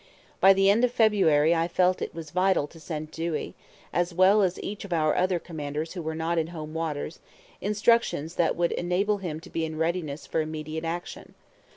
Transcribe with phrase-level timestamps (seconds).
[0.39, 3.53] By the end of February I felt it was vital to send Dewey
[3.93, 7.19] (as well as each of our other commanders who were not in home waters)
[7.61, 11.35] instructions that would enable him to be in readiness for immediate action.